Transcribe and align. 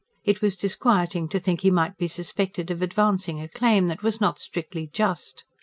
It 0.23 0.41
was 0.41 0.55
disquieting 0.57 1.29
to 1.29 1.37
think 1.37 1.61
he 1.61 1.69
might 1.69 1.95
be 1.95 2.07
suspected 2.07 2.71
of 2.71 2.81
advancing 2.81 3.39
a 3.39 3.47
claim 3.47 3.85
that 3.85 4.01
was 4.01 4.19
not 4.19 4.39
strictly 4.39 4.87
just. 4.91 5.43